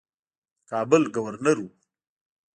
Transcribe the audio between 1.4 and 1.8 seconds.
وو.